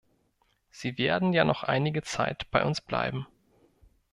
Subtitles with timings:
[0.71, 3.27] Sie werden ja noch einige Zeit bei uns bleiben.